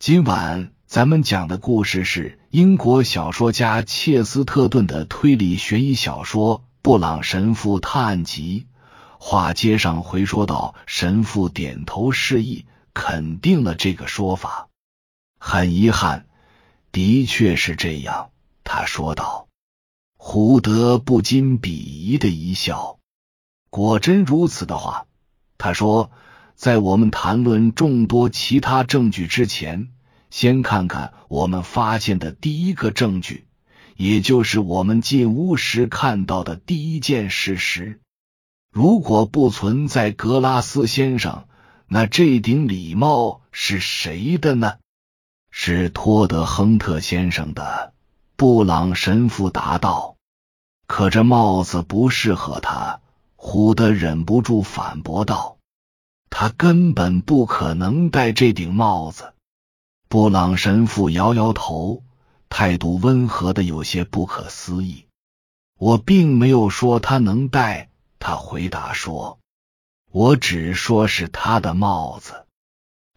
[0.00, 8.66] 今晚咱们讲的故事是英国小说家切斯特顿的推理悬疑小说《布朗神父探案集》。
[9.18, 14.70] 话接上回说到，神父点头示意，肯定了这个说法。
[15.38, 16.24] 很遗憾，
[16.92, 18.30] 的确是这样。
[18.64, 19.48] 他说道。
[20.16, 22.98] 胡德不禁鄙夷的一笑。
[23.68, 25.04] 果真如此的话，
[25.58, 26.10] 他说，
[26.60, 29.88] 在我们谈论众多其他证据之前，
[30.28, 33.46] 先看看我们发现的第一个证据，
[33.96, 37.98] 也就是我们进屋时看到的第一件事实。
[38.70, 41.46] 如果不存在格拉斯先生，
[41.88, 44.74] 那这顶礼帽是谁的呢？
[45.50, 47.94] 是托德亨特先生的。
[48.36, 50.16] 布朗神父答道
[50.86, 53.00] ：“可这帽子不适合他。”
[53.34, 55.56] 胡德忍不住反驳道
[56.30, 59.34] ：“他根本不可能戴这顶帽子。”
[60.08, 62.02] 布朗神父摇摇头，
[62.48, 65.04] 态度温和的有些不可思议。
[65.78, 69.38] “我并没有说他能戴。”他回答说
[70.10, 72.46] ，“我只说是他的帽子。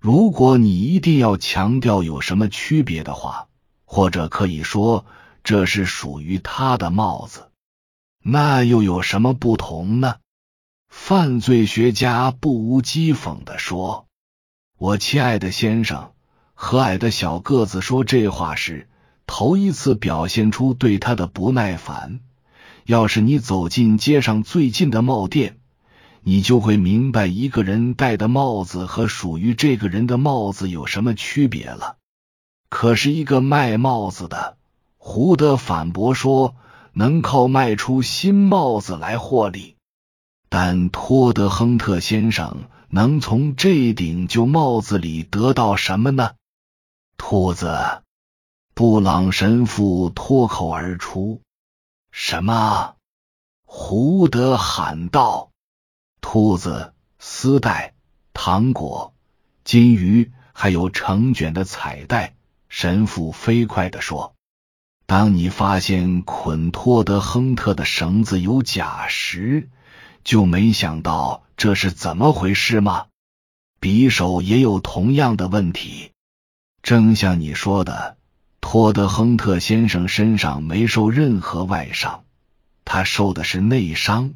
[0.01, 3.47] 如果你一定要强调有什么区别的话。”
[3.85, 5.05] 或者可以说，
[5.43, 7.51] 这是属于他的帽子。
[8.23, 10.15] 那又有什么不同呢？
[10.95, 14.05] 犯罪学家不无讥讽的说
[14.79, 16.11] ：“我亲爱的先生，
[16.53, 18.87] 和蔼的小个子说这话时，
[19.27, 22.21] 头一次表现出对他的不耐烦。
[22.85, 25.57] 要是你走进街上最近的帽店，
[26.21, 31.97] 你就会明白一个人戴的帽子和属于这个人的帽子有什么区别了。”
[32.69, 34.55] 可是，一个卖帽子的
[34.97, 36.55] 胡德反驳说，
[36.93, 39.75] 能靠卖出新帽子来获利。
[40.55, 46.35] 但托德亨特先生能从这顶旧帽子里得到什么呢？
[47.17, 48.03] 兔子，
[48.75, 51.41] 布朗神父脱口而出
[52.13, 52.93] ：“什么？”
[53.65, 55.49] 胡德喊道
[56.21, 57.95] ：“兔子、丝带、
[58.31, 59.15] 糖果、
[59.63, 62.35] 金鱼，还有成卷的彩带。”
[62.69, 64.35] 神父飞快地说
[65.07, 69.71] ：“当你发现捆托德亨特的绳子有假时，
[70.23, 73.05] 就没想到这是怎么回事吗？
[73.81, 76.11] 匕首也有同样的问题。
[76.81, 78.17] 正像你说的，
[78.61, 82.23] 托德亨特先生身上没受任何外伤，
[82.85, 84.33] 他受的是内伤。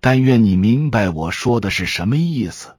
[0.00, 2.76] 但愿你明白我说的是什么意思。”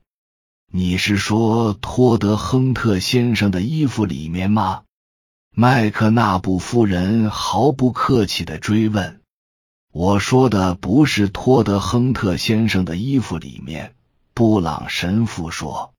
[0.73, 4.83] 你是说托德亨特先生的衣服里面吗？
[5.53, 9.20] 麦克纳布夫人毫不客气的追问。
[9.91, 13.93] 我说的不是托德亨特先生的衣服里面，
[14.33, 15.93] 布朗神父说，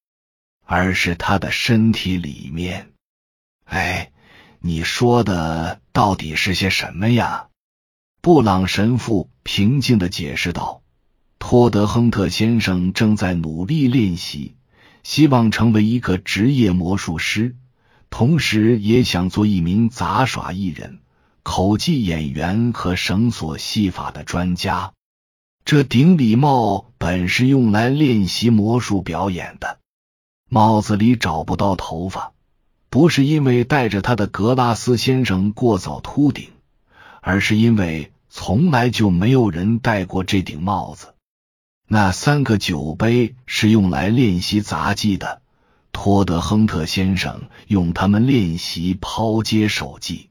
[0.65, 2.93] 而是他的身体里面。
[3.65, 4.11] 哎，
[4.61, 7.49] 你说的到底是些什么呀？
[8.23, 10.81] 布朗神父平静的解释道
[11.39, 14.57] ：“托德亨特先生正在努力练习。”
[15.03, 17.57] 希望成为一个职业魔术师，
[18.09, 21.01] 同时也想做一名杂耍艺人、
[21.43, 24.93] 口技演员和绳索戏法的专家。
[25.65, 29.79] 这顶礼帽本是用来练习魔术表演的。
[30.49, 32.33] 帽子里找不到头发，
[32.91, 36.51] 不是因为戴着他的格拉斯先生过早秃顶，
[37.21, 41.15] 而是因为从来就没有人戴过这顶帽子。
[41.87, 45.43] 那三个酒杯是用来练习杂技的，
[45.93, 50.29] 托德亨特先生用它们练习抛接手技，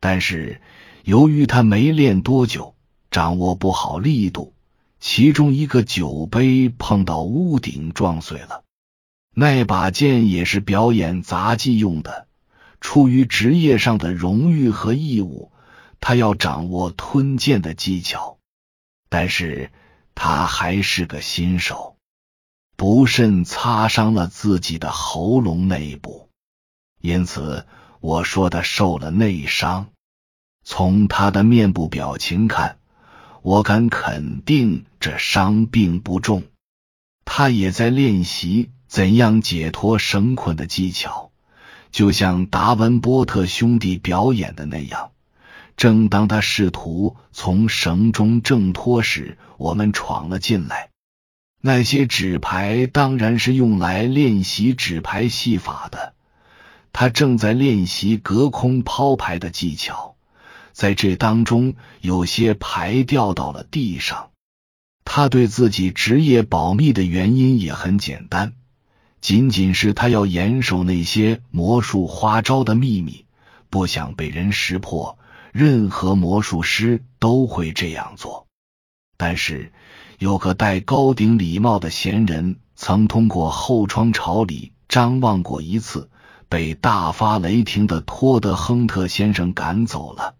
[0.00, 0.60] 但是
[1.04, 2.74] 由于他没练多久，
[3.10, 4.54] 掌握不好力度，
[4.98, 8.64] 其中一个酒杯碰到屋顶撞碎了。
[9.34, 12.26] 那把剑也是表演杂技用的，
[12.80, 15.52] 出于职业上的荣誉和义务，
[16.00, 18.38] 他要掌握吞剑的技巧，
[19.08, 19.70] 但是。
[20.22, 21.96] 他还是个新手，
[22.76, 26.28] 不慎擦伤了自己的喉咙内部，
[27.00, 27.64] 因此
[28.00, 29.88] 我说他受了内伤。
[30.64, 32.78] 从他的面部表情看，
[33.42, 36.44] 我敢肯定这伤并不重。
[37.24, 41.30] 他也在练习怎样解脱绳捆的技巧，
[41.90, 45.12] 就像达文波特兄弟表演的那样。
[45.76, 50.90] 正当他试图从绳中挣脱时，我们闯了进来。
[51.62, 56.14] 那些纸牌当然是用来练习纸牌戏法的。
[56.92, 60.16] 他正在练习隔空抛牌的技巧，
[60.72, 64.30] 在这当中，有些牌掉到了地上。
[65.04, 68.52] 他对自己职业保密的原因也很简单，
[69.20, 73.24] 仅仅是他要严守那些魔术花招的秘密，
[73.70, 75.18] 不想被人识破。
[75.52, 78.46] 任何魔术师都会这样做。
[79.16, 79.72] 但是，
[80.20, 86.08] 有个戴高顶礼帽的闲人曾通过后窗朝里张望过一次，
[86.50, 90.34] 被大发雷霆的托德亨特先生赶走了。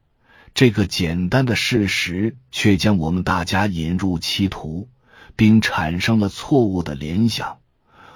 [0.53, 4.89] 这个简单的事实却将我们大家引入歧途，
[5.37, 7.59] 并产生了错误的联想。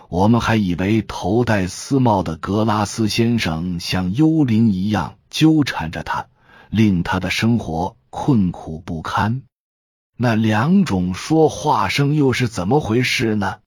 [0.08, 6.26] 我们还以为头戴丝帽的格拉斯先生像幽灵一样纠缠着他，
[6.70, 9.42] 令他的生活困苦不堪。
[10.16, 13.58] 那两种说话声又是怎么回事呢？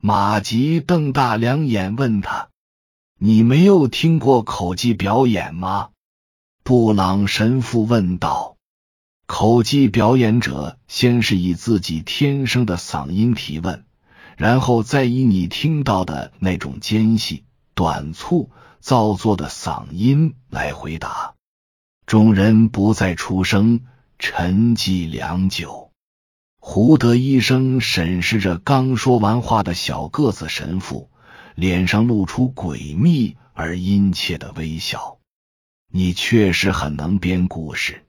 [0.00, 2.48] 马吉瞪大两眼问他
[3.24, 5.90] ：“你没有听过口技表演吗？”
[6.64, 8.56] 布朗神父问道
[9.26, 13.84] ：“口技表演者先是以自己天生的嗓音提问，
[14.36, 21.34] 然后再以你听到的那种尖细、短促、造作的嗓音来回答。”
[22.06, 23.82] 众人不再出声，
[24.18, 25.92] 沉寂良久。
[26.58, 31.08] 胡德医生审视着刚说完话的小个子神父，
[31.54, 35.18] 脸上露出诡秘而殷切的微笑。
[35.90, 38.04] 你确实很能编故事，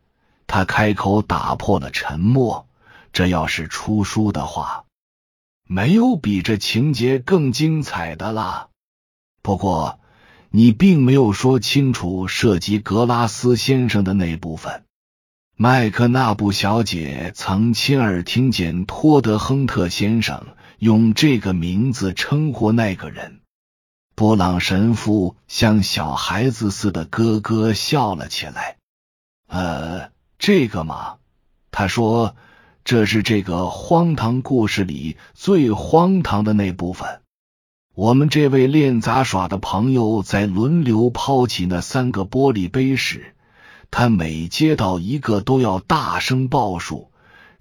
[0.47, 2.67] 他开口打破了沉默。
[3.11, 4.85] 这要是出书的话，
[5.67, 8.69] 没有比这情节更精彩的了。
[9.43, 9.99] 不过，
[10.49, 14.83] 你并没有说清楚涉及格拉斯先生的那部分。
[15.55, 20.47] 麦克纳布小姐曾亲耳听见托德亨特先生
[20.83, 23.39] 用这个名字称呼那个人。
[24.15, 28.75] 布朗神父像小孩子似的咯咯笑了起来。
[29.47, 31.19] 呃，这个嘛，
[31.71, 32.35] 他说
[32.83, 37.21] 这是这个荒唐故事里最荒唐的那部分。
[37.95, 43.33] 我们这位练杂耍的朋友在轮流抛起那三个玻璃杯时，
[43.89, 47.09] 他每接到一个都要大声报数，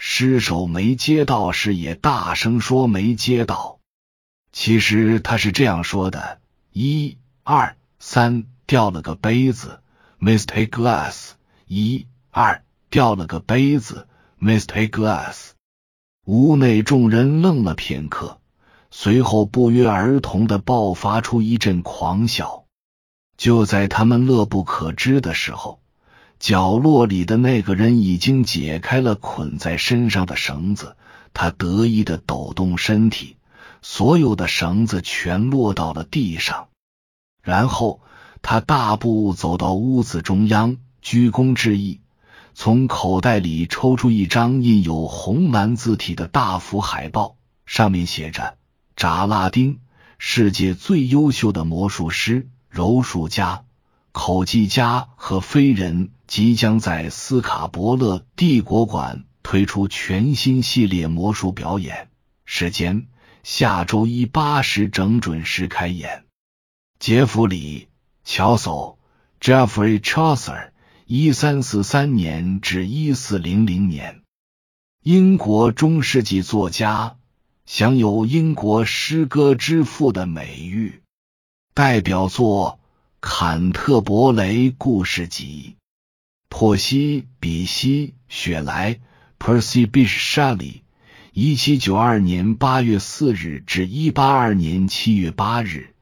[0.04, 3.78] 失手没接到时也大声说没接到。
[4.50, 6.40] 其实他是这样说的。
[6.72, 9.80] 一二三，掉了个杯子
[10.18, 11.34] ，mistake glass。
[11.68, 14.08] 一二，掉了个杯子
[14.40, 15.50] ，mistake glass。
[16.24, 18.40] 屋内众人愣了片刻，
[18.90, 22.64] 随后不约而同的爆发出一阵狂笑。
[23.36, 25.80] 就在他们乐不可支的时候，
[26.42, 30.96] 角落里的那个人已经解开了捆在身上的绳子，
[31.32, 33.36] 他得意的抖动身体。
[33.80, 36.66] 所有的绳子全落到了地上，
[37.44, 38.00] 然后
[38.42, 42.00] 他大步走到屋子中央，鞠躬致意，
[42.54, 47.36] 从口袋里抽出一张印有红蓝字体的大幅海报，
[47.66, 48.56] 上面写着
[48.96, 49.78] ：“扎拉丁，
[50.18, 53.62] 世界最优秀的魔术师、柔术家、
[54.12, 62.08] 口技家和飞人，即将在斯卡伯勒帝国馆推出全新系列魔术表演，
[62.44, 63.08] 时间。”
[63.42, 66.26] 下周一八时整准时开演。
[67.00, 67.80] 杰弗里·
[68.24, 68.98] 乔叟
[69.40, 70.70] （Jeffrey Chaucer，
[71.06, 74.22] 一三四三年至一四零零年），
[75.02, 77.16] 英国中世纪作家，
[77.66, 81.02] 享有“英国诗歌之父”的美誉。
[81.74, 82.78] 代表作
[83.24, 85.76] 《坎特伯雷故事集》，
[86.48, 88.98] 珀西比西雪莱
[89.38, 90.80] （Percy Bysshe Shelley）。
[91.32, 95.94] 一七九二年八月四日至一八二年七月八日，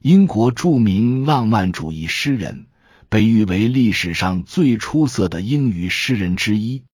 [0.00, 2.64] 英国著名浪漫主义诗人，
[3.10, 6.84] 被誉为历史上最出色的英语诗人之一。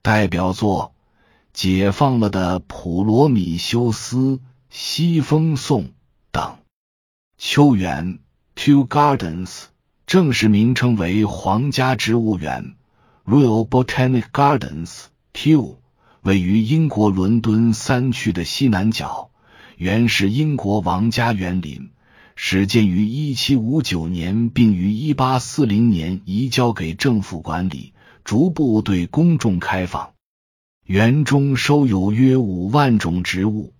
[0.00, 0.94] 代表作
[1.52, 4.16] 《解放了的普罗米修斯》
[4.70, 5.86] 《西风颂》
[6.30, 6.58] 等。
[7.36, 8.20] 秋园
[8.60, 9.66] （Two Gardens）
[10.04, 12.74] 正式名称为皇家植物园
[13.24, 15.78] （Royal Botanic Gardens），Two。
[16.22, 19.30] 位于英国伦敦三区的西南角，
[19.76, 21.90] 原是英国王家园林，
[22.34, 27.92] 始建于一七五九年，并于一八四零年移交给政府管理，
[28.24, 30.14] 逐步对公众开放。
[30.84, 33.72] 园中收有约五万种植物，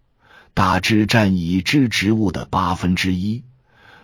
[0.54, 3.42] 大致占已知植物的八分之一，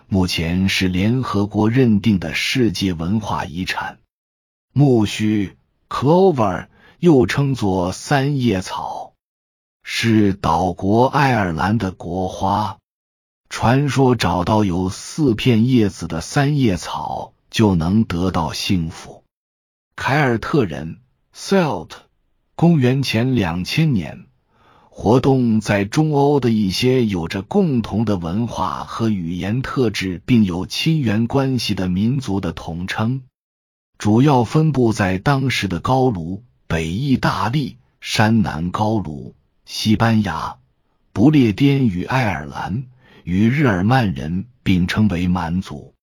[0.07, 3.99] 目前是联合国认定的世界文化遗产。
[4.73, 5.55] 苜蓿
[5.89, 6.67] （Clover）。
[6.97, 9.13] 又称作三叶草，
[9.83, 12.79] 是岛国爱尔兰的国花。
[13.49, 19.23] 传说找到有四片叶子的三叶草就能得到幸福。
[19.95, 21.01] 凯尔特人
[21.35, 21.91] （Celt），
[22.55, 24.25] 公元前两千年，
[24.97, 33.23] 活动在中欧的一些有着共同的文化和语言特质，并有亲缘关系的民族的统称，
[33.97, 39.35] 主要分布在当时的高卢、北意大利、山南高卢、
[39.65, 40.55] 西班牙、
[41.11, 42.85] 不列颠与爱尔兰，
[43.25, 45.93] 与日耳曼人并称为蛮族。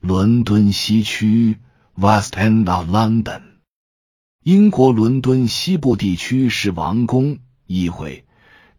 [0.00, 1.58] 伦敦西区
[1.96, 3.42] （West End of London），
[4.42, 7.38] 英国伦敦西部地区是王宫。
[7.72, 8.24] 议会、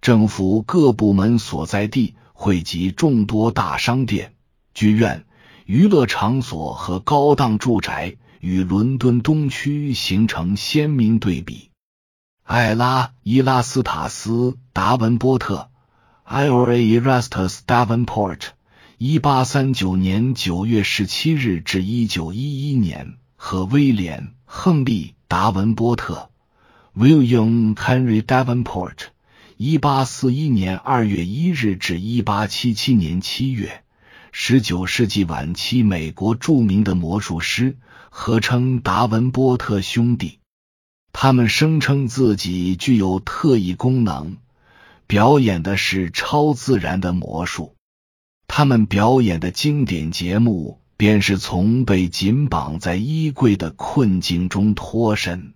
[0.01, 4.33] 政府各部门所在地，汇集众多大商店、
[4.73, 5.25] 剧院、
[5.65, 11.69] 娱乐场所和高档住宅，与伦敦东区形成鲜明对比。
[12.43, 14.31] 艾拉·伊拉斯塔斯·
[14.73, 15.69] 达文波特
[16.27, 18.41] （Ira Erastus Davenport，
[18.97, 26.29] 一八三九年九月十七日至一九一一年）和威廉·亨利·达文波特。
[26.95, 29.07] William Henry Davenport，
[29.57, 33.83] 一八四一年二月一日至一八七七年七月，
[34.31, 37.77] 十九世纪晚期美国著名的魔术师，
[38.11, 40.37] 合称达文波特兄弟。
[41.11, 44.37] 他们声称自己具有特异功能，
[45.07, 47.75] 表演的是超自然的魔术。
[48.47, 55.55] 他们表演的经典节目，便是从被紧绑在衣柜的困境中脱身。